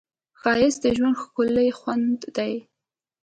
[0.39, 2.53] ښایست د ژوند ښکلی خوند دی